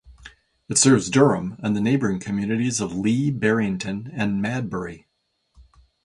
[0.67, 5.05] It serves Durham and the neighboring communities of Lee, Barrington, and Madbury.